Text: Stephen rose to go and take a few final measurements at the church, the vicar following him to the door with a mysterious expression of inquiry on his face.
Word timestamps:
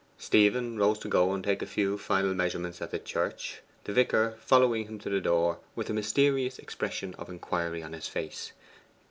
Stephen 0.17 0.79
rose 0.79 0.97
to 0.97 1.07
go 1.07 1.31
and 1.31 1.43
take 1.43 1.61
a 1.61 1.65
few 1.67 1.95
final 1.95 2.33
measurements 2.33 2.81
at 2.81 2.89
the 2.89 2.97
church, 2.97 3.61
the 3.83 3.93
vicar 3.93 4.35
following 4.39 4.87
him 4.87 4.97
to 4.97 5.11
the 5.11 5.21
door 5.21 5.59
with 5.75 5.91
a 5.91 5.93
mysterious 5.93 6.57
expression 6.57 7.13
of 7.19 7.29
inquiry 7.29 7.83
on 7.83 7.93
his 7.93 8.07
face. 8.07 8.51